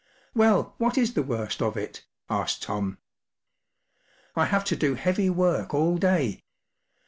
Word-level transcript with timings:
”“Well, 0.33 0.73
what 0.79 0.97
is 0.97 1.13
the 1.13 1.21
worst 1.21 1.61
of 1.61 1.77
it?” 1.77 2.07
asked 2.27 2.63
Tom. 2.63 2.97
“I 4.35 4.45
have 4.45 4.65
to 4.65 4.75
do 4.75 4.95
heavy 4.95 5.29
work 5.29 5.75
all 5.75 5.99
day. 5.99 6.41